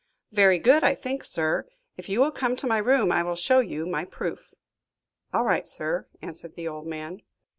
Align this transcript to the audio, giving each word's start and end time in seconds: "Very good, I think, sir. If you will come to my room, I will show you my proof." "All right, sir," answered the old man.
"Very 0.31 0.57
good, 0.57 0.83
I 0.83 0.95
think, 0.95 1.23
sir. 1.23 1.67
If 1.95 2.09
you 2.09 2.21
will 2.21 2.31
come 2.31 2.55
to 2.55 2.65
my 2.65 2.79
room, 2.79 3.11
I 3.11 3.21
will 3.21 3.35
show 3.35 3.59
you 3.59 3.85
my 3.85 4.03
proof." 4.03 4.51
"All 5.31 5.43
right, 5.43 5.67
sir," 5.67 6.07
answered 6.23 6.55
the 6.55 6.67
old 6.67 6.87
man. 6.87 7.21